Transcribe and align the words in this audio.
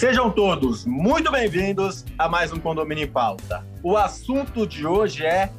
Sejam 0.00 0.30
todos 0.30 0.86
muito 0.86 1.30
bem-vindos 1.30 2.06
a 2.18 2.26
mais 2.26 2.50
um 2.50 2.58
Condomínio 2.58 3.04
em 3.04 3.06
Pauta. 3.06 3.62
O 3.82 3.98
assunto 3.98 4.66
de 4.66 4.86
hoje 4.86 5.26
é 5.26 5.52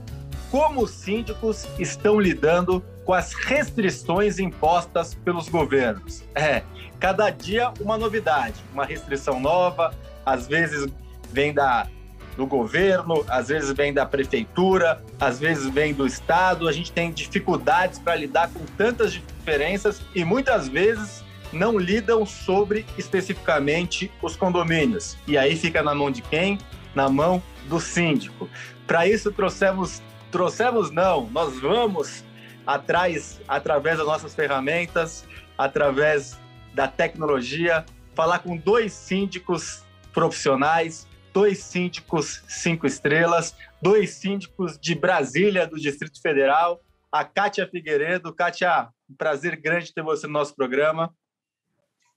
como 0.49 0.81
os 0.81 0.89
síndicos 0.89 1.67
estão 1.77 2.19
lidando 2.19 2.83
com 3.05 3.13
as 3.13 3.35
restrições 3.35 4.39
impostas 4.39 5.13
pelos 5.13 5.47
governos. 5.47 6.23
É, 6.33 6.63
cada 6.99 7.29
dia 7.29 7.71
uma 7.79 7.99
novidade, 7.99 8.55
uma 8.73 8.83
restrição 8.83 9.39
nova, 9.39 9.93
às 10.25 10.47
vezes 10.47 10.91
vem 11.31 11.53
da 11.53 11.87
do 12.35 12.47
governo, 12.47 13.23
às 13.27 13.49
vezes 13.49 13.71
vem 13.73 13.93
da 13.93 14.07
prefeitura, 14.07 15.03
às 15.19 15.39
vezes 15.39 15.69
vem 15.69 15.93
do 15.93 16.07
estado. 16.07 16.67
A 16.67 16.71
gente 16.71 16.91
tem 16.91 17.11
dificuldades 17.11 17.99
para 17.99 18.15
lidar 18.15 18.49
com 18.49 18.65
tantas 18.75 19.13
diferenças 19.13 20.01
e 20.15 20.25
muitas 20.25 20.67
vezes 20.67 21.23
não 21.51 21.77
lidam 21.77 22.25
sobre 22.25 22.85
especificamente 22.97 24.11
os 24.21 24.35
condomínios. 24.35 25.17
E 25.27 25.37
aí 25.37 25.55
fica 25.55 25.83
na 25.83 25.93
mão 25.93 26.11
de 26.11 26.21
quem? 26.21 26.57
Na 26.95 27.09
mão 27.09 27.41
do 27.67 27.79
síndico. 27.79 28.49
Para 28.87 29.07
isso 29.07 29.31
trouxemos, 29.31 30.01
trouxemos 30.31 30.91
não, 30.91 31.29
nós 31.29 31.59
vamos 31.59 32.23
atrás 32.65 33.39
através 33.47 33.97
das 33.97 34.07
nossas 34.07 34.35
ferramentas, 34.35 35.25
através 35.57 36.39
da 36.73 36.87
tecnologia, 36.87 37.85
falar 38.15 38.39
com 38.39 38.55
dois 38.57 38.93
síndicos 38.93 39.83
profissionais, 40.13 41.07
dois 41.33 41.59
síndicos 41.59 42.43
cinco 42.47 42.85
estrelas, 42.85 43.55
dois 43.81 44.11
síndicos 44.11 44.77
de 44.77 44.93
Brasília, 44.95 45.65
do 45.65 45.77
Distrito 45.77 46.21
Federal, 46.21 46.81
a 47.11 47.23
Kátia 47.23 47.67
Figueiredo. 47.67 48.33
Kátia, 48.33 48.89
prazer 49.17 49.55
grande 49.59 49.93
ter 49.93 50.03
você 50.03 50.27
no 50.27 50.33
nosso 50.33 50.55
programa. 50.55 51.13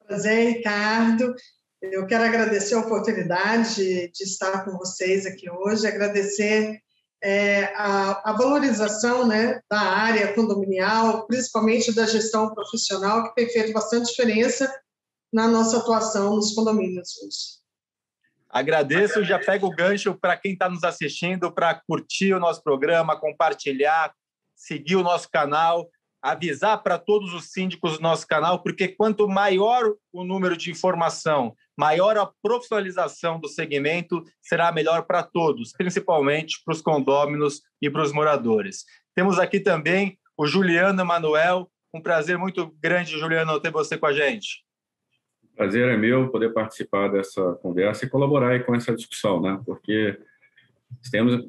Prazer, 0.07 0.57
Ricardo. 0.57 1.35
Eu 1.81 2.07
quero 2.07 2.25
agradecer 2.25 2.75
a 2.75 2.81
oportunidade 2.81 3.77
de, 3.77 4.23
estar 4.23 4.65
com 4.65 4.77
vocês 4.77 5.27
aqui 5.27 5.51
hoje, 5.51 5.87
agradecer 5.87 6.79
é, 7.23 7.65
a, 7.75 8.31
a, 8.31 8.33
valorização 8.33 9.27
né, 9.27 9.61
da 9.71 9.81
área 9.81 10.33
condominial, 10.35 11.27
principalmente 11.27 11.95
da 11.95 12.07
gestão 12.07 12.55
profissional, 12.55 13.25
que 13.25 13.35
tem 13.35 13.49
feito 13.49 13.73
bastante 13.73 14.11
diferença 14.11 14.71
na 15.33 15.49
nossa 15.49 15.79
atuação 15.79 16.37
nos 16.37 16.55
condomínios 16.55 17.17
hoje. 17.23 17.65
Agradeço, 18.49 19.25
já 19.25 19.39
pego 19.39 19.67
o 19.67 19.75
gancho 19.75 20.15
para 20.15 20.37
quem 20.37 20.53
está 20.53 20.69
nos 20.69 20.85
assistindo, 20.85 21.51
para 21.51 21.75
curtir 21.89 22.35
o 22.35 22.41
nosso 22.41 22.63
programa, 22.63 23.19
compartilhar, 23.19 24.15
seguir 24.55 24.97
o 24.97 25.03
nosso 25.03 25.29
canal 25.31 25.89
avisar 26.25 26.83
para 26.83 26.99
todos 26.99 27.35
os 27.35 27.53
síndicos 27.53 27.99
do 27.99 28.03
nosso 28.03 28.27
canal, 28.27 28.63
porque 28.63 28.89
quanto 28.89 29.29
maior 29.29 29.95
o 30.11 30.25
número 30.25 30.57
de 30.57 30.71
informação, 30.71 31.55
maior 31.77 32.17
a 32.17 32.31
profissionalização 32.43 33.39
do 33.39 33.47
segmento, 33.47 34.25
será 34.41 34.73
melhor 34.73 35.03
para 35.03 35.23
todos, 35.23 35.73
principalmente 35.73 36.63
para 36.65 36.73
os 36.73 36.81
condôminos 36.81 37.61
e 37.81 37.91
para 37.91 38.03
os 38.03 38.11
moradores. 38.11 38.87
Temos 39.15 39.39
aqui 39.39 39.61
também 39.61 40.19
o 40.35 40.47
Juliano 40.47 40.99
Emanuel. 40.99 41.71
Um 41.93 42.01
prazer 42.01 42.39
muito 42.39 42.75
grande, 42.83 43.19
Juliano, 43.19 43.61
ter 43.61 43.71
você 43.71 43.99
com 43.99 44.07
a 44.07 44.13
gente. 44.15 44.65
Prazer 45.55 45.91
é 45.91 45.97
meu 45.97 46.31
poder 46.31 46.55
participar 46.55 47.09
dessa 47.09 47.53
conversa 47.57 48.07
e 48.07 48.09
colaborar 48.09 48.65
com 48.65 48.75
essa 48.75 48.95
discussão, 48.95 49.43
né? 49.43 49.61
Porque 49.67 50.19
temos, 51.11 51.47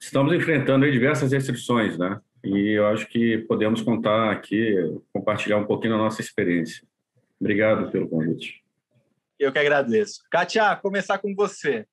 estamos 0.00 0.32
enfrentando 0.32 0.90
diversas 0.90 1.32
restrições, 1.32 1.98
né? 1.98 2.18
E 2.46 2.78
eu 2.78 2.86
acho 2.86 3.06
que 3.08 3.38
podemos 3.38 3.82
contar 3.82 4.30
aqui, 4.30 4.76
compartilhar 5.12 5.58
um 5.58 5.66
pouquinho 5.66 5.94
da 5.94 5.98
nossa 5.98 6.20
experiência. 6.20 6.86
Obrigado 7.40 7.90
pelo 7.90 8.08
convite. 8.08 8.62
Eu 9.38 9.52
que 9.52 9.58
agradeço. 9.58 10.22
Kátia, 10.30 10.76
começar 10.76 11.18
com 11.18 11.34
você. 11.34 11.86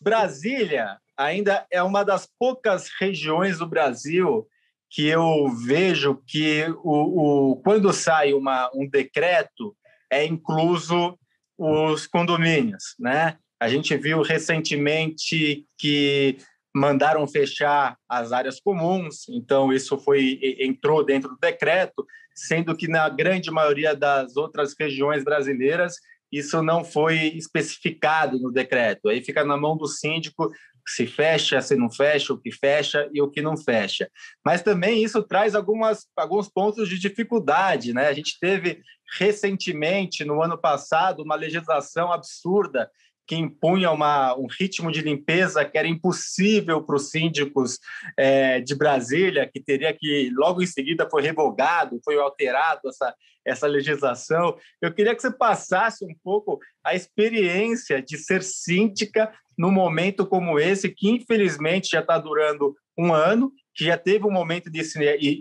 Brasília 0.00 0.98
ainda 1.16 1.66
é 1.70 1.82
uma 1.82 2.02
das 2.02 2.26
poucas 2.38 2.90
regiões 2.98 3.58
do 3.58 3.68
Brasil 3.68 4.48
que 4.90 5.06
eu 5.06 5.48
vejo 5.48 6.22
que 6.26 6.64
o, 6.82 7.52
o 7.52 7.56
quando 7.56 7.92
sai 7.92 8.32
uma, 8.32 8.70
um 8.74 8.88
decreto 8.88 9.76
é 10.10 10.24
incluso 10.24 11.18
os 11.56 12.06
condomínios, 12.06 12.94
né? 12.98 13.36
A 13.60 13.68
gente 13.68 13.96
viu 13.96 14.22
recentemente 14.22 15.66
que 15.78 16.36
mandaram 16.74 17.26
fechar 17.26 17.96
as 18.08 18.32
áreas 18.32 18.60
comuns, 18.60 19.28
então 19.28 19.72
isso 19.72 19.98
foi 19.98 20.38
entrou 20.58 21.04
dentro 21.04 21.30
do 21.30 21.38
decreto, 21.38 22.06
sendo 22.34 22.74
que 22.76 22.88
na 22.88 23.08
grande 23.08 23.50
maioria 23.50 23.94
das 23.94 24.36
outras 24.36 24.74
regiões 24.78 25.22
brasileiras 25.22 25.96
isso 26.32 26.62
não 26.62 26.82
foi 26.82 27.18
especificado 27.36 28.38
no 28.38 28.50
decreto. 28.50 29.10
Aí 29.10 29.22
fica 29.22 29.44
na 29.44 29.56
mão 29.56 29.76
do 29.76 29.86
síndico 29.86 30.50
se 30.88 31.06
fecha, 31.06 31.60
se 31.60 31.76
não 31.76 31.90
fecha, 31.90 32.32
o 32.32 32.38
que 32.38 32.50
fecha 32.50 33.08
e 33.12 33.20
o 33.20 33.30
que 33.30 33.40
não 33.40 33.56
fecha. 33.56 34.10
Mas 34.44 34.62
também 34.62 35.02
isso 35.02 35.22
traz 35.22 35.54
algumas, 35.54 36.06
alguns 36.16 36.48
pontos 36.48 36.88
de 36.88 36.98
dificuldade. 36.98 37.92
Né? 37.92 38.08
A 38.08 38.12
gente 38.12 38.38
teve 38.40 38.80
recentemente, 39.18 40.24
no 40.24 40.42
ano 40.42 40.58
passado, 40.58 41.22
uma 41.22 41.36
legislação 41.36 42.12
absurda 42.12 42.90
que 43.32 43.36
impunha 43.36 43.90
uma, 43.90 44.36
um 44.36 44.46
ritmo 44.46 44.92
de 44.92 45.00
limpeza 45.00 45.64
que 45.64 45.78
era 45.78 45.88
impossível 45.88 46.82
para 46.82 46.96
os 46.96 47.08
síndicos 47.08 47.78
é, 48.14 48.60
de 48.60 48.74
Brasília, 48.74 49.48
que 49.50 49.58
teria 49.58 49.90
que, 49.90 50.30
logo 50.34 50.60
em 50.60 50.66
seguida, 50.66 51.08
foi 51.10 51.22
revogado, 51.22 51.98
foi 52.04 52.18
alterado 52.18 52.90
essa, 52.90 53.14
essa 53.42 53.66
legislação. 53.66 54.54
Eu 54.82 54.92
queria 54.92 55.14
que 55.14 55.22
você 55.22 55.30
passasse 55.30 56.04
um 56.04 56.14
pouco 56.22 56.58
a 56.84 56.94
experiência 56.94 58.02
de 58.02 58.18
ser 58.18 58.42
síndica 58.42 59.32
num 59.56 59.70
momento 59.70 60.26
como 60.26 60.60
esse, 60.60 60.90
que 60.90 61.08
infelizmente 61.08 61.88
já 61.92 62.00
está 62.00 62.18
durando 62.18 62.76
um 62.98 63.14
ano, 63.14 63.50
que 63.74 63.86
já 63.86 63.96
teve 63.96 64.26
um 64.26 64.30
momento 64.30 64.70
de, 64.70 64.82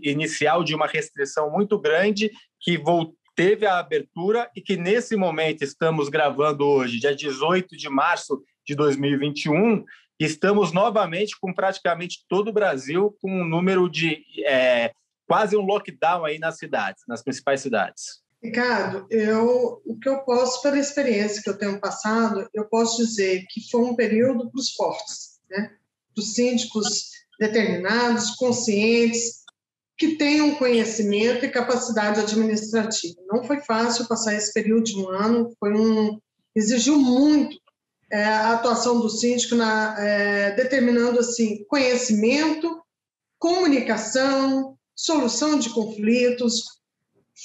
inicial 0.09 0.63
de 0.63 0.73
uma 0.73 0.87
restrição 0.87 1.51
muito 1.51 1.77
grande, 1.77 2.31
que 2.61 2.77
voltou 2.77 3.17
teve 3.41 3.65
a 3.65 3.79
abertura 3.79 4.51
e 4.55 4.61
que 4.61 4.77
nesse 4.77 5.15
momento 5.15 5.63
estamos 5.63 6.09
gravando 6.09 6.63
hoje, 6.63 6.99
dia 6.99 7.15
18 7.15 7.75
de 7.75 7.89
março 7.89 8.39
de 8.63 8.75
2021, 8.75 9.83
estamos 10.19 10.71
novamente 10.71 11.35
com 11.41 11.51
praticamente 11.51 12.23
todo 12.29 12.49
o 12.49 12.53
Brasil 12.53 13.17
com 13.19 13.41
um 13.41 13.43
número 13.43 13.89
de 13.89 14.23
é, 14.45 14.91
quase 15.27 15.57
um 15.57 15.65
lockdown 15.65 16.23
aí 16.23 16.37
nas 16.37 16.59
cidades, 16.59 17.01
nas 17.07 17.23
principais 17.23 17.61
cidades. 17.61 18.21
Ricardo, 18.43 19.07
eu, 19.09 19.81
o 19.87 19.97
que 19.97 20.07
eu 20.07 20.19
posso, 20.19 20.61
pela 20.61 20.77
experiência 20.77 21.41
que 21.41 21.49
eu 21.49 21.57
tenho 21.57 21.81
passado, 21.81 22.47
eu 22.53 22.65
posso 22.65 23.03
dizer 23.03 23.43
que 23.49 23.71
foi 23.71 23.81
um 23.81 23.95
período 23.95 24.51
para 24.51 24.59
os 24.59 24.71
fortes, 24.71 25.39
né? 25.49 25.71
para 26.13 26.21
os 26.21 26.35
síndicos 26.35 27.09
determinados, 27.39 28.35
conscientes, 28.35 29.40
que 30.01 30.15
tenham 30.15 30.55
conhecimento 30.55 31.45
e 31.45 31.51
capacidade 31.51 32.19
administrativa. 32.19 33.21
Não 33.27 33.43
foi 33.43 33.61
fácil 33.61 34.07
passar 34.07 34.33
esse 34.33 34.51
período 34.51 34.85
de 34.85 34.97
um 34.97 35.07
ano, 35.07 35.55
foi 35.59 35.71
um 35.75 36.19
exigiu 36.55 36.97
muito 36.97 37.55
é, 38.11 38.23
a 38.23 38.53
atuação 38.53 38.99
do 38.99 39.07
síndico 39.07 39.53
na, 39.53 39.95
é, 39.99 40.55
determinando 40.55 41.19
assim 41.19 41.63
conhecimento, 41.65 42.81
comunicação, 43.37 44.75
solução 44.95 45.59
de 45.59 45.69
conflitos. 45.69 46.63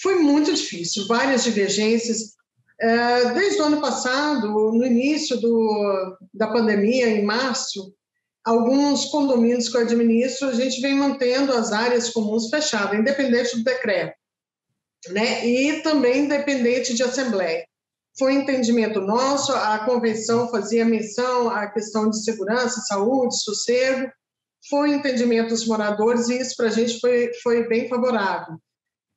Foi 0.01 0.15
muito 0.15 0.51
difícil, 0.55 1.07
várias 1.07 1.45
divergências. 1.45 2.37
É, 2.81 3.35
desde 3.35 3.61
o 3.61 3.65
ano 3.67 3.83
passado, 3.83 4.49
no 4.49 4.87
início 4.87 5.39
do, 5.39 6.17
da 6.33 6.47
pandemia, 6.47 7.07
em 7.07 7.23
março, 7.23 7.95
alguns 8.47 9.07
condomínios 9.07 9.69
que 9.69 9.77
eu 9.77 9.81
administro, 9.81 10.49
a 10.49 10.55
gente 10.55 10.81
vem 10.81 10.95
mantendo 10.95 11.53
as 11.53 11.73
áreas 11.73 12.11
comuns 12.11 12.49
fechadas, 12.49 12.97
independente 12.97 13.57
do 13.57 13.65
decreto, 13.65 14.15
né? 15.09 15.45
E 15.45 15.83
também 15.83 16.25
independente 16.25 16.95
de 16.95 17.03
assembleia. 17.03 17.67
Foi 18.17 18.35
entendimento 18.35 19.01
nosso, 19.01 19.53
a 19.53 19.81
convenção 19.81 20.49
fazia 20.49 20.85
menção 20.85 21.51
à 21.51 21.67
questão 21.67 22.09
de 22.09 22.23
segurança, 22.23 22.81
saúde, 22.83 23.37
sossego, 23.43 24.09
foi 24.71 24.95
entendimento 24.95 25.49
dos 25.49 25.67
moradores 25.67 26.29
e 26.29 26.39
isso 26.39 26.55
para 26.57 26.69
a 26.69 26.71
gente 26.71 27.01
foi, 27.01 27.33
foi 27.43 27.69
bem 27.69 27.89
favorável. 27.89 28.57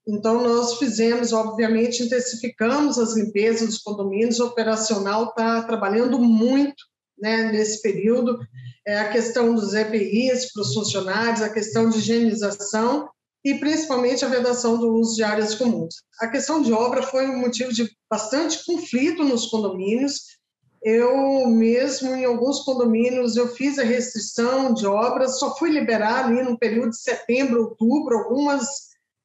Então, 0.07 0.41
nós 0.41 0.79
fizemos, 0.79 1.31
obviamente, 1.31 2.01
intensificamos 2.01 2.97
as 2.97 3.15
limpezas 3.15 3.67
dos 3.67 3.77
condomínios, 3.77 4.39
o 4.39 4.47
operacional 4.47 5.25
está 5.25 5.61
trabalhando 5.63 6.19
muito 6.19 6.88
né, 7.21 7.51
nesse 7.51 7.81
período, 7.81 8.39
é 8.85 8.97
a 8.99 9.11
questão 9.11 9.53
dos 9.53 9.73
EPIs 9.73 10.51
para 10.51 10.61
os 10.61 10.73
funcionários, 10.73 11.41
a 11.41 11.49
questão 11.49 11.89
de 11.89 11.99
higienização 11.99 13.09
e 13.43 13.55
principalmente 13.55 14.25
a 14.25 14.29
vedação 14.29 14.77
do 14.77 14.93
uso 14.95 15.15
de 15.15 15.23
áreas 15.23 15.55
comuns. 15.55 15.95
A 16.19 16.27
questão 16.27 16.61
de 16.61 16.73
obra 16.73 17.03
foi 17.03 17.29
um 17.29 17.37
motivo 17.37 17.71
de 17.71 17.89
bastante 18.09 18.65
conflito 18.65 19.23
nos 19.23 19.47
condomínios. 19.47 20.39
Eu 20.81 21.47
mesmo, 21.47 22.15
em 22.15 22.25
alguns 22.25 22.61
condomínios, 22.61 23.35
eu 23.37 23.49
fiz 23.49 23.77
a 23.79 23.83
restrição 23.83 24.73
de 24.73 24.85
obras, 24.85 25.39
só 25.39 25.55
fui 25.57 25.69
liberar 25.69 26.25
ali 26.25 26.41
no 26.41 26.57
período 26.57 26.91
de 26.91 27.01
setembro, 27.01 27.61
outubro, 27.61 28.17
algumas, 28.17 28.67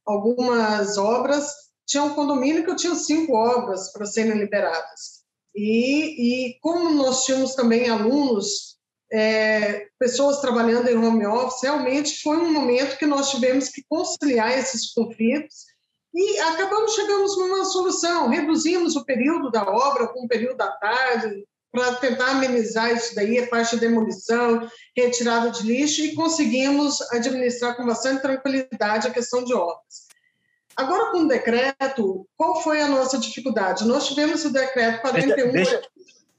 algumas 0.05 0.99
obras. 0.99 1.53
Tinha 1.87 2.03
um 2.03 2.15
condomínio 2.15 2.65
que 2.65 2.71
eu 2.71 2.77
tinha 2.77 2.95
cinco 2.95 3.35
obras 3.35 3.93
para 3.93 4.07
serem 4.07 4.39
liberadas. 4.39 5.24
E, 5.55 6.49
e 6.49 6.59
como 6.61 6.91
nós 6.91 7.25
tínhamos 7.25 7.55
também 7.55 7.89
alunos, 7.89 8.75
é, 9.13 9.87
pessoas 9.99 10.41
trabalhando 10.41 10.89
em 10.89 10.97
home 10.97 11.27
office, 11.27 11.63
realmente 11.63 12.21
foi 12.23 12.37
um 12.37 12.53
momento 12.53 12.99
que 12.99 13.07
nós 13.07 13.31
tivemos 13.31 13.69
que 13.69 13.85
conciliar 13.89 14.59
esses 14.59 14.93
conflitos 14.93 15.67
e 16.13 16.39
acabamos 16.39 16.95
chegamos 16.95 17.37
numa 17.37 17.65
solução, 17.65 18.29
reduzimos 18.29 18.95
o 18.95 19.05
período 19.05 19.51
da 19.51 19.63
obra 19.69 20.07
com 20.07 20.25
o 20.25 20.29
período 20.29 20.57
da 20.57 20.71
tarde, 20.71 21.45
para 21.73 21.97
tentar 21.97 22.31
amenizar 22.31 22.93
isso 22.93 23.17
daí, 23.17 23.37
a 23.37 23.49
parte 23.49 23.75
de 23.75 23.81
demolição, 23.81 24.71
retirada 24.97 25.51
de 25.51 25.65
lixo, 25.65 26.03
e 26.03 26.15
conseguimos 26.15 27.01
administrar 27.11 27.77
com 27.77 27.85
bastante 27.85 28.23
tranquilidade 28.23 29.09
a 29.09 29.11
questão 29.11 29.43
de 29.43 29.53
obras. 29.53 30.07
Agora, 30.77 31.11
com 31.11 31.25
o 31.25 31.29
decreto, 31.29 32.27
qual 32.37 32.61
foi 32.63 32.81
a 32.81 32.89
nossa 32.89 33.19
dificuldade? 33.19 33.87
Nós 33.87 34.09
tivemos 34.09 34.45
o 34.45 34.53
decreto 34.53 35.01
41... 35.01 35.53
Deixa, 35.53 35.83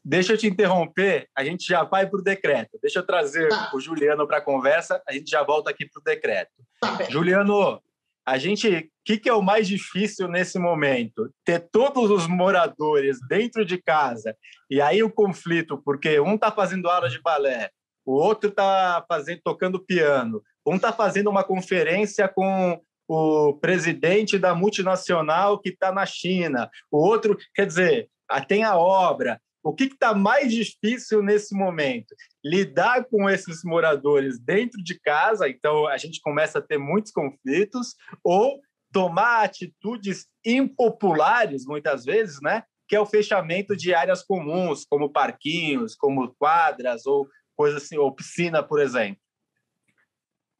deixa 0.03 0.33
eu 0.33 0.37
te 0.37 0.47
interromper, 0.47 1.27
a 1.35 1.43
gente 1.43 1.67
já 1.67 1.83
vai 1.83 2.07
para 2.07 2.19
o 2.19 2.23
decreto. 2.23 2.77
Deixa 2.81 2.99
eu 2.99 3.05
trazer 3.05 3.49
tá. 3.49 3.71
o 3.73 3.79
Juliano 3.79 4.27
para 4.27 4.37
a 4.37 4.41
conversa, 4.41 5.01
a 5.07 5.13
gente 5.13 5.29
já 5.29 5.43
volta 5.43 5.69
aqui 5.69 5.85
para 5.85 5.99
o 5.99 6.03
decreto. 6.03 6.51
Tá 6.81 7.03
Juliano, 7.09 7.81
a 8.25 8.39
gente, 8.39 8.67
o 8.67 8.89
que, 9.03 9.17
que 9.17 9.29
é 9.29 9.33
o 9.33 9.41
mais 9.41 9.67
difícil 9.67 10.27
nesse 10.27 10.57
momento? 10.57 11.31
Ter 11.43 11.59
todos 11.71 12.09
os 12.09 12.27
moradores 12.27 13.19
dentro 13.27 13.63
de 13.63 13.77
casa 13.77 14.35
e 14.69 14.81
aí 14.81 15.03
o 15.03 15.11
conflito, 15.11 15.77
porque 15.77 16.19
um 16.19 16.33
está 16.33 16.51
fazendo 16.51 16.89
aula 16.89 17.07
de 17.07 17.21
balé, 17.21 17.69
o 18.03 18.13
outro 18.13 18.49
está 18.49 19.05
fazendo 19.07 19.41
tocando 19.43 19.79
piano, 19.79 20.41
um 20.65 20.75
está 20.75 20.91
fazendo 20.91 21.29
uma 21.29 21.43
conferência 21.43 22.27
com 22.27 22.81
o 23.07 23.53
presidente 23.53 24.37
da 24.37 24.55
multinacional 24.55 25.59
que 25.59 25.69
está 25.69 25.91
na 25.91 26.05
China, 26.05 26.69
o 26.91 26.97
outro, 26.97 27.37
quer 27.53 27.65
dizer, 27.65 28.09
tem 28.47 28.63
a 28.63 28.77
obra. 28.77 29.39
O 29.63 29.73
que 29.73 29.85
está 29.85 30.13
mais 30.13 30.51
difícil 30.51 31.23
nesse 31.23 31.55
momento? 31.55 32.13
Lidar 32.43 33.05
com 33.05 33.27
esses 33.29 33.63
moradores 33.63 34.39
dentro 34.39 34.83
de 34.83 34.99
casa, 34.99 35.49
então 35.49 35.87
a 35.87 35.97
gente 35.97 36.21
começa 36.21 36.59
a 36.59 36.61
ter 36.61 36.77
muitos 36.77 37.11
conflitos, 37.11 37.95
ou 38.23 38.59
tomar 38.91 39.43
atitudes 39.43 40.27
impopulares, 40.45 41.65
muitas 41.65 42.05
vezes, 42.05 42.39
né? 42.41 42.63
que 42.87 42.95
é 42.95 42.99
o 42.99 43.05
fechamento 43.05 43.75
de 43.75 43.93
áreas 43.93 44.23
comuns, 44.23 44.85
como 44.85 45.11
parquinhos, 45.11 45.95
como 45.95 46.33
quadras, 46.37 47.05
ou 47.05 47.27
coisa 47.55 47.77
assim, 47.77 47.97
ou 47.97 48.13
piscina, 48.13 48.61
por 48.61 48.79
exemplo. 48.79 49.17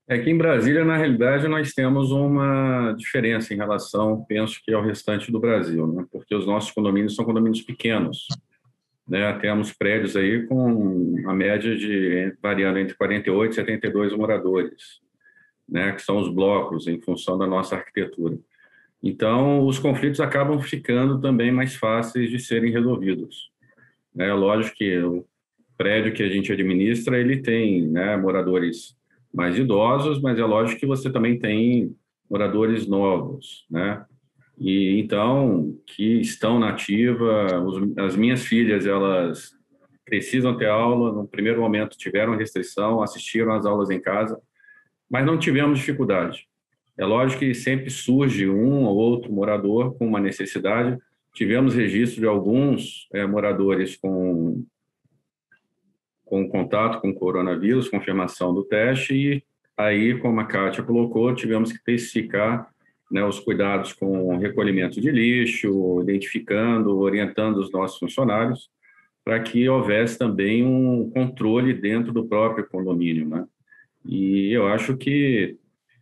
É 0.08 0.20
que 0.20 0.30
em 0.30 0.38
Brasília, 0.38 0.86
na 0.86 0.98
realidade, 0.98 1.48
nós 1.48 1.74
temos 1.74 2.12
uma 2.12 2.94
diferença 2.94 3.54
em 3.54 3.58
relação, 3.58 4.24
penso 4.28 4.62
que 4.64 4.72
ao 4.72 4.84
restante 4.84 5.32
do 5.32 5.40
Brasil, 5.40 5.88
né? 5.88 6.06
porque 6.12 6.36
os 6.36 6.46
nossos 6.46 6.70
condomínios 6.72 7.16
são 7.16 7.26
condomínios 7.26 7.64
pequenos. 7.64 8.28
Né? 9.08 9.34
Temos 9.40 9.74
prédios 9.74 10.16
aí 10.16 10.46
com 10.46 11.16
a 11.28 11.34
média 11.34 11.76
de 11.76 12.36
variando 12.40 12.78
entre 12.78 12.96
48 12.96 13.52
e 13.52 13.56
72 13.56 14.14
moradores, 14.14 15.02
né? 15.68 15.92
que 15.92 16.04
são 16.04 16.18
os 16.18 16.30
blocos 16.30 16.88
em 16.88 17.02
função 17.02 17.36
da 17.36 17.48
nossa 17.48 17.76
arquitetura. 17.76 18.38
Então, 19.02 19.66
os 19.66 19.80
conflitos 19.80 20.20
acabam 20.20 20.60
ficando 20.60 21.20
também 21.20 21.52
mais 21.52 21.76
fáceis 21.76 22.30
de 22.30 22.40
serem 22.40 22.72
resolvidos. 22.72 23.52
É 24.18 24.32
lógico 24.34 24.78
que 24.78 25.00
o 25.00 25.26
prédio 25.76 26.14
que 26.14 26.22
a 26.22 26.30
gente 26.30 26.52
administra 26.52 27.20
ele 27.20 27.42
tem 27.42 27.88
né, 27.88 28.16
moradores 28.16 28.96
mais 29.36 29.58
idosos, 29.60 30.22
mas 30.22 30.40
é 30.40 30.46
lógico 30.46 30.80
que 30.80 30.86
você 30.86 31.12
também 31.12 31.38
tem 31.38 31.94
moradores 32.30 32.88
novos, 32.88 33.66
né? 33.70 34.04
e 34.58 35.00
então 35.00 35.78
que 35.86 36.20
estão 36.22 36.60
na 36.60 36.70
ativa. 36.70 37.62
Os, 37.62 37.98
as 37.98 38.16
minhas 38.16 38.46
filhas 38.46 38.86
elas 38.86 39.52
precisam 40.04 40.56
ter 40.58 40.68
aula. 40.68 41.12
No 41.12 41.28
primeiro 41.28 41.62
momento 41.62 41.98
tiveram 41.98 42.38
restrição, 42.38 43.02
assistiram 43.02 43.54
às 43.54 43.66
aulas 43.66 43.90
em 43.90 44.00
casa, 44.00 44.40
mas 45.10 45.26
não 45.26 45.38
tivemos 45.38 45.80
dificuldade. 45.80 46.48
É 46.98 47.06
lógico 47.06 47.42
que 47.42 47.54
sempre 47.54 47.90
surge 47.90 48.50
um 48.50 48.86
ou 48.86 48.96
outro 48.96 49.32
morador 49.32 49.98
com 49.98 50.08
uma 50.08 50.20
necessidade. 50.20 50.98
Tivemos 51.34 51.76
registro 51.76 52.22
de 52.22 52.28
alguns 52.28 53.10
é, 53.14 53.28
moradores 53.28 53.98
com 53.98 54.64
com 56.26 56.50
contato 56.50 57.00
com 57.00 57.14
coronavírus, 57.14 57.88
confirmação 57.88 58.54
do 58.54 58.64
teste 58.64 59.14
e 59.14 59.44
aí, 59.78 60.18
como 60.20 60.40
a 60.40 60.46
Kátia 60.46 60.84
colocou, 60.84 61.34
tivemos 61.36 61.72
que 61.72 61.78
especificar 61.78 62.70
né, 63.12 63.24
os 63.24 63.40
cuidados 63.40 63.94
com 63.94 64.38
recolhimento 64.38 65.00
de 65.00 65.12
lixo, 65.12 66.02
identificando, 66.02 66.98
orientando 66.98 67.58
os 67.58 67.72
nossos 67.72 68.00
funcionários, 68.00 68.70
para 69.24 69.40
que 69.40 69.68
houvesse 69.68 70.18
também 70.18 70.64
um 70.64 71.10
controle 71.10 71.74
dentro 71.74 72.12
do 72.12 72.26
próprio 72.26 72.68
condomínio. 72.68 73.28
Né? 73.28 73.46
E 74.06 74.52
eu 74.52 74.68
acho 74.68 74.98
que 74.98 75.58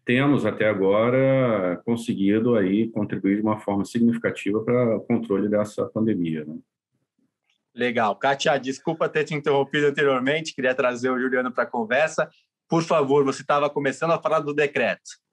temos 0.06 0.46
até 0.46 0.68
agora 0.68 1.81
conseguido 1.86 2.56
aí 2.56 2.90
contribuir 2.90 3.38
de 3.38 3.42
uma 3.42 3.60
forma 3.60 3.86
significativa 3.86 4.62
para 4.62 4.98
o 4.98 5.02
controle 5.02 5.48
dessa 5.48 5.86
pandemia. 5.86 6.44
Né? 6.46 6.58
Legal. 7.75 8.16
Kátia, 8.16 8.58
desculpa 8.60 9.10
ter 9.10 9.24
te 9.24 9.34
interrompido 9.34 9.88
anteriormente, 9.88 10.54
queria 10.54 10.75
trazer 10.75 11.10
o 11.10 11.20
Juliano 11.20 11.52
para 11.52 11.64
a 11.64 11.70
conversa. 11.70 12.30
Por 12.70 12.84
favor, 12.84 13.24
você 13.24 13.42
estava 13.42 13.70
começando 13.70 14.12
a 14.12 14.22
falar 14.22 14.40
do 14.40 14.54
decreto. 14.54 15.24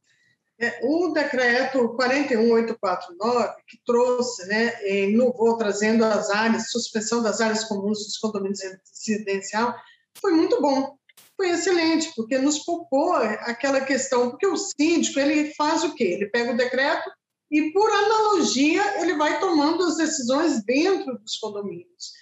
É, 0.58 0.78
o 0.82 1.08
decreto 1.08 1.96
41849, 1.96 3.54
que 3.66 3.78
trouxe, 3.84 4.46
né, 4.46 5.06
inovou 5.06 5.56
trazendo 5.56 6.04
as 6.04 6.28
áreas, 6.28 6.70
suspensão 6.70 7.22
das 7.22 7.40
áreas 7.40 7.64
comuns 7.64 8.04
dos 8.04 8.18
condomínios 8.18 8.60
residencial, 9.06 9.74
foi 10.20 10.32
muito 10.32 10.60
bom, 10.60 10.98
foi 11.34 11.48
excelente, 11.48 12.12
porque 12.14 12.36
nos 12.36 12.58
poupou 12.58 13.14
aquela 13.14 13.80
questão, 13.80 14.28
porque 14.28 14.46
o 14.46 14.56
síndico, 14.56 15.18
ele 15.18 15.54
faz 15.54 15.82
o 15.82 15.94
quê? 15.94 16.04
Ele 16.04 16.26
pega 16.26 16.52
o 16.52 16.56
decreto 16.56 17.10
e, 17.50 17.72
por 17.72 17.90
analogia, 17.90 19.00
ele 19.00 19.16
vai 19.16 19.40
tomando 19.40 19.82
as 19.84 19.96
decisões 19.96 20.62
dentro 20.62 21.18
dos 21.18 21.38
condomínios. 21.38 22.12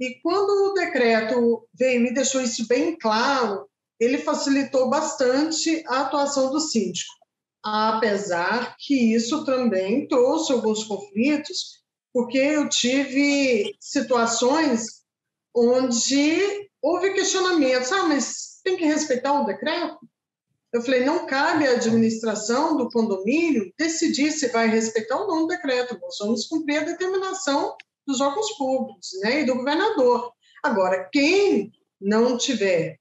E 0.00 0.20
quando 0.22 0.70
o 0.70 0.74
decreto 0.74 1.68
veio 1.74 2.06
e 2.06 2.14
deixou 2.14 2.40
isso 2.40 2.66
bem 2.68 2.96
claro, 2.96 3.68
ele 3.98 4.18
facilitou 4.18 4.88
bastante 4.88 5.82
a 5.88 6.02
atuação 6.02 6.50
do 6.50 6.60
síndico. 6.60 7.12
Apesar 7.64 8.76
que 8.78 9.14
isso 9.14 9.44
também 9.44 10.06
trouxe 10.06 10.52
alguns 10.52 10.84
conflitos, 10.84 11.82
porque 12.12 12.38
eu 12.38 12.68
tive 12.68 13.76
situações 13.80 15.02
onde 15.54 16.70
houve 16.80 17.12
questionamentos, 17.12 17.90
ah, 17.90 18.04
mas 18.04 18.60
tem 18.62 18.76
que 18.76 18.84
respeitar 18.84 19.40
o 19.40 19.44
decreto? 19.44 19.98
Eu 20.72 20.82
falei, 20.82 21.04
não 21.04 21.26
cabe 21.26 21.66
à 21.66 21.72
administração 21.72 22.76
do 22.76 22.90
condomínio 22.90 23.72
decidir 23.76 24.30
se 24.30 24.48
vai 24.48 24.68
respeitar 24.68 25.16
ou 25.16 25.26
não 25.26 25.44
o 25.44 25.46
decreto, 25.46 25.98
nós 26.00 26.16
vamos 26.20 26.46
cumprir 26.46 26.78
a 26.78 26.84
determinação 26.84 27.74
dos 28.08 28.20
órgãos 28.20 28.50
públicos 28.56 29.10
né, 29.22 29.42
e 29.42 29.44
do 29.44 29.54
governador. 29.54 30.32
Agora, 30.64 31.08
quem 31.12 31.70
não 32.00 32.36
tiver 32.36 32.98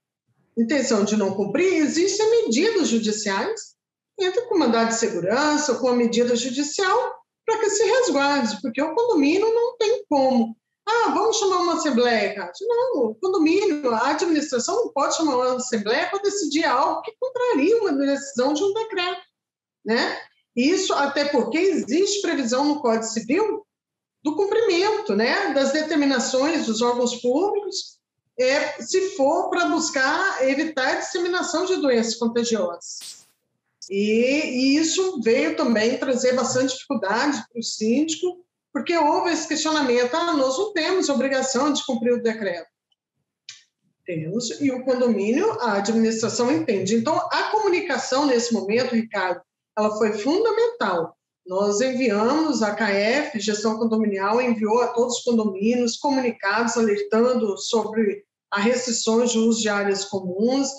intenção 0.58 1.04
de 1.04 1.16
não 1.16 1.34
cumprir, 1.34 1.74
existem 1.74 2.30
medidas 2.46 2.90
judiciais 2.90 3.78
entra 4.20 4.42
com 4.48 4.58
mandado 4.58 4.90
de 4.90 4.96
segurança, 4.96 5.76
com 5.76 5.90
a 5.90 5.96
medida 5.96 6.36
judicial, 6.36 7.16
para 7.46 7.60
que 7.60 7.70
se 7.70 7.84
resguarde, 7.84 8.60
porque 8.62 8.82
o 8.82 8.96
condomínio 8.96 9.54
não 9.54 9.78
tem 9.78 10.04
como. 10.10 10.58
Ah, 10.88 11.12
vamos 11.14 11.38
chamar 11.38 11.60
uma 11.60 11.74
assembleia, 11.74 12.34
Cátia. 12.34 12.66
Não, 12.68 13.06
o 13.06 13.16
condomínio, 13.16 13.94
a 13.94 14.10
administração 14.10 14.76
não 14.76 14.94
pode 14.94 15.16
chamar 15.16 15.36
uma 15.36 15.56
assembleia 15.58 16.10
para 16.10 16.22
decidir 16.22 16.66
algo 16.66 17.02
que 17.02 17.14
contraria 17.20 17.78
uma 17.78 17.94
decisão 17.94 18.54
de 18.54 18.64
um 18.64 18.74
decreto. 18.74 19.22
Né? 19.86 20.18
Isso 20.56 20.94
até 20.94 21.26
porque 21.26 21.58
existe 21.58 22.22
previsão 22.22 22.66
no 22.66 22.82
Código 22.82 23.04
Civil 23.04 23.67
do 24.28 24.36
cumprimento 24.36 25.16
né, 25.16 25.54
das 25.54 25.72
determinações 25.72 26.66
dos 26.66 26.82
órgãos 26.82 27.16
públicos, 27.22 27.98
é, 28.38 28.82
se 28.82 29.16
for 29.16 29.50
para 29.50 29.70
buscar 29.70 30.46
evitar 30.46 30.90
a 30.90 30.96
disseminação 30.96 31.66
de 31.66 31.78
doenças 31.78 32.16
contagiosas. 32.16 33.26
E, 33.90 34.76
e 34.76 34.78
isso 34.78 35.22
veio 35.22 35.56
também 35.56 35.98
trazer 35.98 36.34
bastante 36.34 36.74
dificuldade 36.74 37.42
para 37.50 37.60
o 37.60 37.64
síndico, 37.64 38.44
porque 38.74 38.98
houve 38.98 39.32
esse 39.32 39.48
questionamento: 39.48 40.14
ah, 40.14 40.34
nós 40.34 40.58
não 40.58 40.74
temos 40.74 41.08
obrigação 41.08 41.72
de 41.72 41.86
cumprir 41.86 42.14
o 42.14 42.22
decreto. 42.22 42.68
Temos, 44.06 44.60
e 44.60 44.72
o 44.72 44.84
condomínio, 44.84 45.52
a 45.62 45.78
administração 45.78 46.52
entende. 46.52 46.96
Então, 46.96 47.16
a 47.32 47.44
comunicação 47.44 48.26
nesse 48.26 48.54
momento, 48.54 48.94
Ricardo, 48.94 49.42
ela 49.78 49.98
foi 49.98 50.14
fundamental. 50.14 51.17
Nós 51.48 51.80
enviamos, 51.82 52.62
a 52.62 52.76
KF, 52.76 53.40
Gestão 53.40 53.78
Condominial, 53.78 54.42
enviou 54.42 54.82
a 54.82 54.88
todos 54.88 55.18
os 55.18 55.24
condomínios 55.24 55.98
comunicados 55.98 56.78
alertando 56.78 57.58
sobre 57.58 58.24
as 58.52 58.64
restrições 58.64 59.32
de 59.32 59.40
uso 59.40 59.62
de 59.62 59.70
áreas 59.70 60.06
comuns 60.06 60.70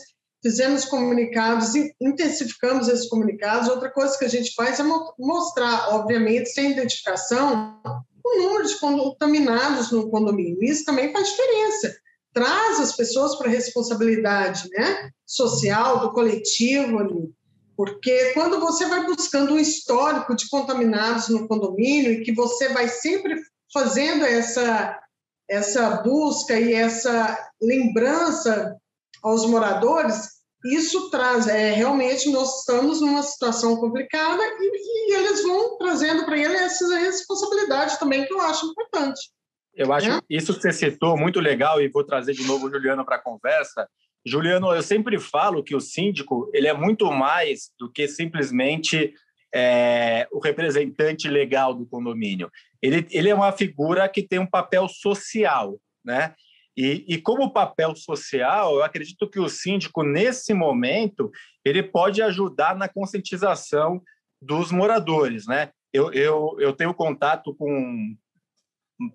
fizemos 0.43 0.85
comunicados, 0.85 1.75
intensificamos 2.01 2.89
esses 2.89 3.09
comunicados. 3.09 3.69
Outra 3.69 3.91
coisa 3.91 4.17
que 4.19 4.25
a 4.25 4.29
gente 4.29 4.55
faz 4.55 4.79
é 4.81 4.85
mostrar, 5.19 5.95
obviamente, 5.95 6.49
sem 6.51 6.73
identificação, 6.73 7.81
o 8.25 8.43
número 8.43 8.67
de 8.67 8.79
contaminados 8.79 9.91
no 9.91 10.11
condomínio. 10.11 10.63
Isso 10.63 10.85
também 10.85 11.13
faz 11.13 11.29
diferença. 11.29 11.97
Traz 12.33 12.79
as 12.79 12.95
pessoas 12.95 13.37
para 13.37 13.49
a 13.49 13.51
responsabilidade 13.51 14.69
né, 14.71 15.11
social, 15.27 16.01
do 16.01 16.13
coletivo 16.13 16.99
ali. 16.99 17.33
Porque 17.79 18.33
quando 18.35 18.59
você 18.59 18.87
vai 18.87 19.07
buscando 19.07 19.55
um 19.55 19.59
histórico 19.59 20.35
de 20.35 20.49
contaminados 20.49 21.29
no 21.29 21.47
condomínio 21.47 22.11
e 22.11 22.25
que 22.25 22.33
você 22.33 22.71
vai 22.71 22.89
sempre 22.89 23.41
fazendo 23.73 24.25
essa, 24.25 25.01
essa 25.49 26.03
busca 26.03 26.59
e 26.59 26.75
essa 26.75 27.39
lembrança 27.63 28.77
aos 29.23 29.47
moradores, 29.47 30.39
isso 30.65 31.09
traz, 31.09 31.47
é, 31.47 31.71
realmente 31.71 32.29
nós 32.33 32.59
estamos 32.59 33.01
numa 33.01 33.23
situação 33.23 33.77
complicada 33.77 34.43
e, 34.43 35.13
e 35.13 35.15
eles 35.15 35.45
vão 35.45 35.79
trazendo 35.79 36.25
para 36.25 36.37
ele 36.37 36.57
essa 36.57 36.99
responsabilidade 36.99 37.97
também, 38.01 38.27
que 38.27 38.35
eu 38.35 38.41
acho 38.41 38.67
importante. 38.67 39.31
Eu 39.73 39.93
acho 39.93 40.11
é? 40.11 40.21
isso 40.29 40.53
que 40.53 40.63
você 40.63 40.73
citou 40.73 41.17
muito 41.17 41.39
legal 41.39 41.81
e 41.81 41.87
vou 41.87 42.03
trazer 42.03 42.33
de 42.33 42.43
novo 42.45 42.67
o 42.67 42.71
Juliano 42.71 43.05
para 43.05 43.15
a 43.15 43.23
conversa. 43.23 43.89
Juliano, 44.29 44.73
eu 44.75 44.83
sempre 44.83 45.19
falo 45.19 45.63
que 45.63 45.75
o 45.75 45.81
síndico 45.81 46.51
ele 46.53 46.69
é 46.69 46.75
muito 46.75 47.11
mais 47.11 47.73
do 47.79 47.91
que 47.91 48.07
simplesmente 48.07 49.15
é, 49.55 50.29
o 50.31 50.39
representante 50.39 51.29
legal 51.29 51.75
do 51.75 51.87
condomínio. 51.87 52.51
Ele, 52.83 53.07
ele 53.11 53.29
é 53.29 53.35
uma 53.35 53.53
figura 53.53 54.09
que 54.09 54.23
tem 54.23 54.39
um 54.39 54.47
papel 54.47 54.89
social, 54.89 55.81
né? 56.05 56.35
E, 56.77 57.05
e, 57.09 57.21
como 57.21 57.53
papel 57.53 57.93
social, 57.97 58.77
eu 58.77 58.85
acredito 58.85 59.29
que 59.29 59.41
o 59.41 59.49
síndico, 59.49 60.05
nesse 60.05 60.55
momento, 60.55 61.29
ele 61.65 61.83
pode 61.83 62.23
ajudar 62.23 62.77
na 62.77 62.89
conscientização 62.89 64.01
dos 64.41 64.71
moradores. 64.71 65.45
Né? 65.49 65.71
Eu, 65.93 66.13
eu, 66.13 66.57
eu 66.61 66.73
tenho 66.73 66.95
contato 66.95 67.53
com 67.57 68.15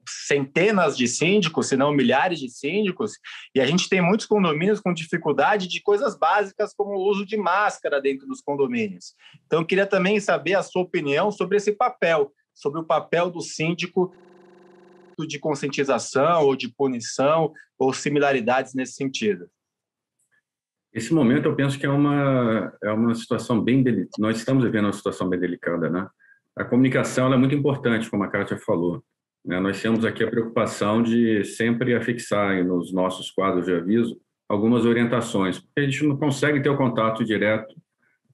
centenas 0.07 0.95
de 0.95 1.07
síndicos, 1.07 1.67
se 1.67 1.75
não 1.75 1.93
milhares 1.93 2.39
de 2.39 2.49
síndicos, 2.49 3.13
e 3.53 3.59
a 3.59 3.65
gente 3.65 3.89
tem 3.89 4.01
muitos 4.01 4.25
condomínios 4.25 4.79
com 4.79 4.93
dificuldade 4.93 5.67
de 5.67 5.81
coisas 5.81 6.17
básicas 6.17 6.73
como 6.73 6.91
o 6.91 7.09
uso 7.09 7.25
de 7.25 7.37
máscara 7.37 8.01
dentro 8.01 8.25
dos 8.25 8.41
condomínios. 8.41 9.13
Então, 9.45 9.61
eu 9.61 9.65
queria 9.65 9.85
também 9.85 10.19
saber 10.19 10.55
a 10.55 10.63
sua 10.63 10.81
opinião 10.81 11.31
sobre 11.31 11.57
esse 11.57 11.71
papel, 11.73 12.31
sobre 12.53 12.79
o 12.79 12.85
papel 12.85 13.29
do 13.29 13.41
síndico 13.41 14.13
de 15.27 15.37
conscientização 15.37 16.43
ou 16.43 16.55
de 16.55 16.69
punição 16.69 17.53
ou 17.77 17.93
similaridades 17.93 18.73
nesse 18.73 18.93
sentido? 18.93 19.47
Esse 20.91 21.13
momento 21.13 21.45
eu 21.45 21.55
penso 21.55 21.77
que 21.77 21.85
é 21.85 21.89
uma 21.89 22.73
é 22.83 22.91
uma 22.91 23.15
situação 23.15 23.59
bem 23.59 23.81
delicada. 23.81 24.11
Nós 24.19 24.37
estamos 24.37 24.63
vivendo 24.63 24.85
uma 24.85 24.93
situação 24.93 25.27
bem 25.27 25.39
delicada, 25.39 25.89
né? 25.89 26.07
A 26.55 26.63
comunicação 26.63 27.33
é 27.33 27.37
muito 27.37 27.55
importante, 27.55 28.09
como 28.09 28.23
a 28.23 28.27
Kátia 28.27 28.57
falou. 28.57 29.03
Né? 29.45 29.59
Nós 29.59 29.81
temos 29.81 30.05
aqui 30.05 30.23
a 30.23 30.29
preocupação 30.29 31.01
de 31.01 31.43
sempre 31.43 31.95
afixar 31.95 32.63
nos 32.63 32.93
nossos 32.93 33.29
quadros 33.31 33.65
de 33.65 33.73
aviso 33.73 34.19
algumas 34.47 34.85
orientações, 34.85 35.59
porque 35.59 35.79
a 35.79 35.83
gente 35.83 36.05
não 36.05 36.17
consegue 36.17 36.61
ter 36.61 36.69
o 36.69 36.77
contato 36.77 37.23
direto 37.23 37.75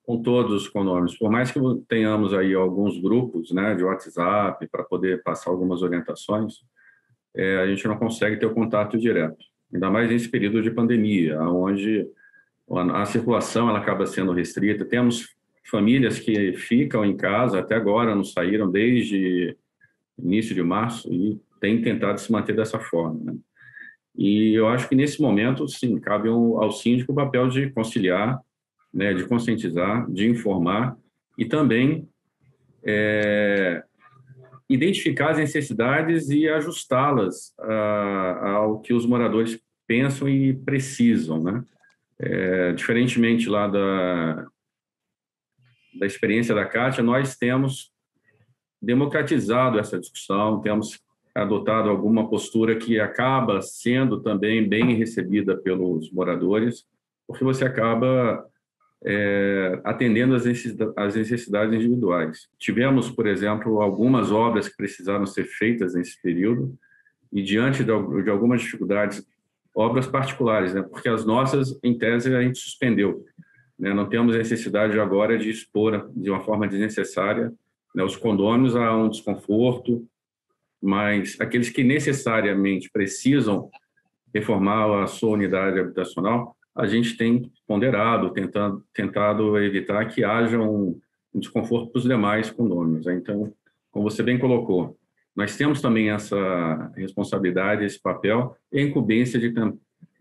com 0.04 0.22
todos 0.22 0.64
os 0.64 0.68
condomínios. 0.68 1.18
Por 1.18 1.32
mais 1.32 1.52
que 1.52 1.60
tenhamos 1.88 2.34
aí 2.34 2.54
alguns 2.54 3.00
grupos 3.00 3.52
né, 3.52 3.76
de 3.76 3.84
WhatsApp 3.84 4.68
para 4.68 4.84
poder 4.84 5.22
passar 5.22 5.52
algumas 5.52 5.82
orientações, 5.82 6.56
é, 7.36 7.58
a 7.58 7.68
gente 7.68 7.88
não 7.88 7.96
consegue 7.96 8.38
ter 8.38 8.46
o 8.46 8.54
contato 8.54 8.98
direto. 8.98 9.38
Ainda 9.72 9.90
mais 9.90 10.10
nesse 10.10 10.28
período 10.28 10.64
de 10.64 10.72
pandemia, 10.72 11.40
onde 11.42 12.08
a 12.70 13.06
circulação 13.06 13.70
ela 13.70 13.80
acaba 13.80 14.06
sendo 14.06 14.32
restrita. 14.32 14.84
Temos 14.84 15.36
famílias 15.70 16.20
que 16.20 16.54
ficam 16.54 17.06
em 17.06 17.16
casa, 17.16 17.60
até 17.60 17.76
agora 17.76 18.16
não 18.16 18.24
saíram 18.24 18.70
desde 18.70 19.56
início 20.24 20.56
de 20.56 20.64
março 20.64 21.12
e 21.12 21.40
têm 21.60 21.82
tentado 21.82 22.20
se 22.20 22.32
manter 22.32 22.56
dessa 22.56 22.80
forma. 22.80 23.20
Né? 23.24 23.38
E 24.16 24.54
eu 24.54 24.68
acho 24.68 24.88
que 24.88 24.96
nesse 24.96 25.22
momento, 25.22 25.68
sim, 25.68 26.00
cabe 26.00 26.30
ao 26.30 26.72
síndico 26.72 27.12
o 27.12 27.16
papel 27.16 27.48
de 27.48 27.70
conciliar 27.72 28.40
né, 28.94 29.14
de 29.14 29.26
conscientizar, 29.26 30.10
de 30.12 30.28
informar 30.28 30.98
e 31.38 31.46
também 31.46 32.10
é, 32.84 33.84
identificar 34.70 35.32
as 35.32 35.38
necessidades 35.38 36.30
e 36.30 36.48
ajustá-las 36.50 37.54
ao 38.42 38.80
que 38.82 38.94
os 38.94 39.06
moradores 39.06 39.60
pensam 39.88 40.28
e 40.28 40.54
precisam, 40.54 41.42
né? 41.42 41.64
É, 42.22 42.74
diferentemente 42.74 43.48
lá 43.48 43.66
da, 43.66 44.46
da 45.98 46.06
experiência 46.06 46.54
da 46.54 46.66
Kátia, 46.66 47.02
nós 47.02 47.38
temos 47.38 47.94
democratizado 48.82 49.80
essa 49.80 50.00
discussão, 50.00 50.62
temos 50.62 51.00
adotado 51.34 51.90
alguma 51.90 52.30
postura 52.30 52.76
que 52.76 53.00
acaba 53.00 53.62
sendo 53.62 54.22
também 54.22 54.68
bem 54.68 54.96
recebida 54.96 55.56
pelos 55.56 56.12
moradores, 56.12 56.86
porque 57.28 57.44
você 57.44 57.66
acaba 57.66 58.46
é, 59.06 59.80
atendendo 59.84 60.36
às 60.36 61.16
necessidades 61.16 61.76
individuais. 61.76 62.50
Tivemos, 62.58 63.10
por 63.10 63.28
exemplo, 63.28 63.82
algumas 63.82 64.32
obras 64.32 64.68
que 64.68 64.76
precisaram 64.76 65.26
ser 65.26 65.46
feitas 65.46 65.94
nesse 65.94 66.22
período 66.22 66.76
e 67.32 67.42
diante 67.42 67.84
de, 67.84 67.92
algumas 67.92 68.62
dificuldades, 68.62 69.26
obras 69.74 70.08
particulares, 70.08 70.74
né? 70.74 70.82
porque 70.82 71.08
as 71.08 71.26
nossas, 71.26 71.80
em 71.84 71.98
tese, 71.98 72.36
a 72.36 72.42
gente 72.42 72.58
suspendeu. 72.58 73.24
Né? 73.78 73.94
Não 73.94 74.10
temos 74.10 74.36
necessidade 74.36 75.00
agora 75.00 75.38
de 75.38 75.50
expor 75.50 76.10
de 76.16 76.30
uma 76.30 76.42
forma 76.42 76.68
desnecessária 76.68 77.54
né? 77.94 78.04
os 78.04 78.16
condôminos 78.16 78.76
a 78.76 78.96
um 78.96 79.10
desconforto, 79.10 80.08
mas 80.82 81.40
aqueles 81.40 81.70
que 81.70 81.84
necessariamente 81.84 82.90
precisam 82.92 83.70
reformar 84.34 85.04
a 85.04 85.08
sua 85.08 85.32
unidade 85.32 85.80
habitacional, 85.80 86.56
a 86.76 86.88
gente 86.88 87.18
tem 87.18 87.52
ponderado, 87.68 88.30
tentando, 88.32 88.84
tentado 88.94 89.58
evitar 89.58 90.06
que 90.06 90.24
haja 90.24 90.60
um, 90.60 91.00
um 91.34 91.40
desconforto 91.40 91.92
para 91.92 92.00
os 92.00 92.06
demais 92.06 92.50
condôminos. 92.50 93.06
Né? 93.06 93.16
Então, 93.16 93.54
como 93.92 94.10
você 94.10 94.24
bem 94.24 94.38
colocou, 94.38 94.98
nós 95.36 95.58
temos 95.58 95.82
também 95.82 96.10
essa 96.10 96.92
responsabilidade, 96.96 97.86
esse 97.86 98.00
papel 98.00 98.56
e 98.72 98.80
a 98.80 98.84
incumbência 98.84 99.40
de, 99.40 99.54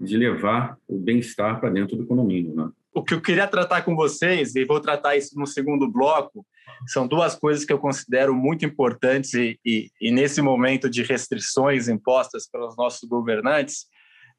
de 0.00 0.16
levar 0.16 0.76
o 0.86 0.98
bem-estar 0.98 1.60
para 1.60 1.70
dentro 1.70 1.96
do 1.96 2.06
condomínio. 2.06 2.54
Né? 2.54 2.70
O 2.98 3.04
que 3.04 3.14
eu 3.14 3.22
queria 3.22 3.46
tratar 3.46 3.82
com 3.82 3.94
vocês, 3.94 4.56
e 4.56 4.64
vou 4.64 4.80
tratar 4.80 5.14
isso 5.14 5.38
no 5.38 5.46
segundo 5.46 5.88
bloco, 5.88 6.44
são 6.88 7.06
duas 7.06 7.36
coisas 7.36 7.64
que 7.64 7.72
eu 7.72 7.78
considero 7.78 8.34
muito 8.34 8.64
importantes 8.64 9.34
e, 9.34 9.56
e, 9.64 9.88
e 10.00 10.10
nesse 10.10 10.42
momento 10.42 10.90
de 10.90 11.04
restrições 11.04 11.86
impostas 11.86 12.48
pelos 12.50 12.76
nossos 12.76 13.08
governantes, 13.08 13.86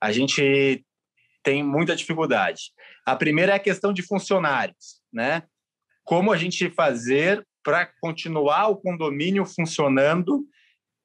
a 0.01 0.11
gente 0.11 0.85
tem 1.41 1.63
muita 1.63 1.95
dificuldade. 1.95 2.73
A 3.05 3.15
primeira 3.15 3.53
é 3.53 3.55
a 3.55 3.59
questão 3.59 3.93
de 3.93 4.03
funcionários, 4.03 4.99
né? 5.11 5.43
Como 6.03 6.29
a 6.29 6.35
gente 6.35 6.69
fazer 6.69 7.47
para 7.63 7.89
continuar 8.01 8.67
o 8.67 8.75
condomínio 8.75 9.45
funcionando, 9.45 10.45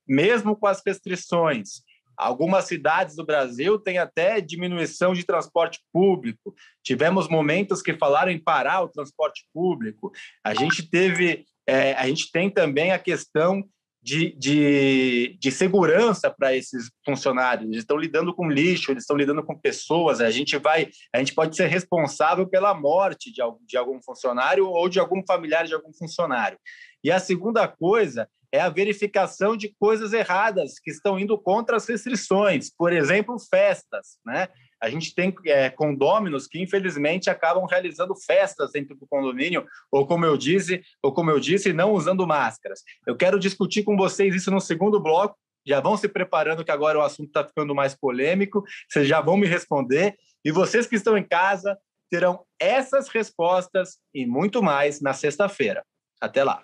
mesmo 0.08 0.56
com 0.56 0.66
as 0.66 0.82
restrições. 0.84 1.84
Algumas 2.16 2.66
cidades 2.66 3.16
do 3.16 3.25
Brasil 3.25 3.78
têm 3.78 3.99
até 3.99 4.40
diminuição 4.40 5.12
de 5.12 5.25
transporte 5.25 5.80
público. 5.92 6.54
Tivemos 6.83 7.28
momentos 7.28 7.83
que 7.83 7.94
falaram 7.94 8.30
em 8.30 8.38
parar 8.38 8.83
o 8.83 8.88
transporte 8.88 9.47
público. 9.52 10.12
A 10.44 10.54
gente 10.54 10.88
teve, 10.88 11.44
é, 11.66 11.92
a 11.94 12.06
gente 12.06 12.30
tem 12.30 12.50
também 12.50 12.92
a 12.92 12.99
questão 12.99 13.64
de, 14.04 14.37
de, 14.38 15.38
de 15.40 15.50
segurança 15.50 16.30
para 16.30 16.54
esses 16.54 16.90
funcionários. 17.02 17.66
Eles 17.66 17.78
estão 17.78 17.96
lidando 17.96 18.34
com 18.34 18.50
lixo, 18.50 18.90
eles 18.90 19.04
estão 19.04 19.16
lidando 19.16 19.42
com 19.42 19.58
pessoas. 19.58 20.20
A 20.20 20.30
gente 20.30 20.58
vai, 20.58 20.90
a 21.11 21.18
gente 21.18 21.34
pode 21.34 21.56
ser 21.56 21.68
responsável 21.68 22.46
pela 22.46 22.75
morte 22.75 23.32
de, 23.32 23.40
de 23.66 23.78
algum 23.78 23.99
funcionário 24.02 24.68
ou 24.68 24.90
de 24.90 25.00
algum 25.00 25.25
familiar 25.26 25.64
de 25.64 25.73
algum 25.73 25.90
funcionário. 25.94 26.58
E 27.02 27.11
a 27.11 27.18
segunda 27.18 27.66
coisa 27.66 28.28
é 28.52 28.61
a 28.61 28.68
verificação 28.68 29.56
de 29.56 29.75
coisas 29.80 30.12
erradas 30.12 30.78
que 30.78 30.90
estão 30.90 31.18
indo 31.18 31.38
contra 31.38 31.78
as 31.78 31.88
restrições, 31.88 32.70
por 32.70 32.92
exemplo, 32.92 33.37
festas, 33.50 34.18
né? 34.25 34.49
A 34.84 34.90
gente 34.90 35.14
tem 35.14 35.34
é, 35.46 35.70
condôminos 35.70 36.46
que, 36.46 36.60
infelizmente, 36.60 37.30
acabam 37.30 37.64
realizando 37.64 38.14
festas 38.14 38.72
dentro 38.72 38.94
do 38.94 39.06
condomínio, 39.06 39.64
ou 39.90 40.06
como 40.06 40.26
eu 40.26 40.36
disse, 40.36 40.82
ou 41.02 41.10
como 41.10 41.30
eu 41.30 41.40
disse, 41.40 41.72
não 41.72 41.92
usando 41.92 42.26
máscaras. 42.26 42.82
Eu 43.06 43.16
quero 43.16 43.38
discutir 43.38 43.82
com 43.82 43.96
vocês 43.96 44.34
isso 44.34 44.50
no 44.50 44.60
segundo 44.60 45.00
bloco. 45.00 45.38
Já 45.66 45.80
vão 45.80 45.96
se 45.96 46.06
preparando, 46.06 46.62
que 46.62 46.70
agora 46.70 46.98
o 46.98 47.02
assunto 47.02 47.28
está 47.28 47.42
ficando 47.42 47.74
mais 47.74 47.94
polêmico. 47.94 48.62
Vocês 48.86 49.08
já 49.08 49.22
vão 49.22 49.38
me 49.38 49.46
responder. 49.46 50.16
E 50.44 50.52
vocês 50.52 50.86
que 50.86 50.96
estão 50.96 51.16
em 51.16 51.24
casa 51.26 51.78
terão 52.10 52.44
essas 52.60 53.08
respostas 53.08 53.96
e 54.12 54.26
muito 54.26 54.62
mais 54.62 55.00
na 55.00 55.14
sexta-feira. 55.14 55.82
Até 56.20 56.44
lá. 56.44 56.62